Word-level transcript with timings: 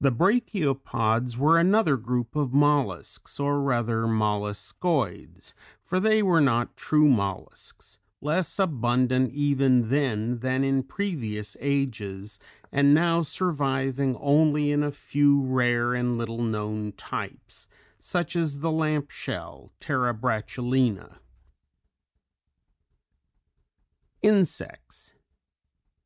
The 0.00 0.10
Brachiopods 0.10 1.36
were 1.36 1.58
another 1.58 1.98
group 1.98 2.34
of 2.36 2.52
molluscs, 2.54 3.38
or 3.38 3.60
rather 3.60 4.06
molluscoids 4.06 5.52
for 5.82 6.00
they 6.00 6.22
were 6.22 6.40
not 6.40 6.74
true 6.74 7.06
molluscs, 7.10 7.98
less 8.22 8.58
abundant 8.58 9.30
even 9.34 9.90
then 9.90 10.38
than 10.38 10.64
in 10.64 10.84
previous 10.84 11.54
ages 11.60 12.38
and 12.72 12.94
now 12.94 13.20
surviving 13.20 14.16
only 14.20 14.70
in 14.72 14.82
a 14.82 14.90
few 14.90 15.42
rare 15.42 15.92
and 15.92 16.16
little 16.16 16.42
known 16.42 16.92
types 16.92 17.68
such 17.98 18.36
as 18.36 18.60
the 18.60 18.70
lamp 18.72 19.10
shell 19.10 19.70
(Terebratulina). 19.80 21.18
_Insects. 24.24 25.12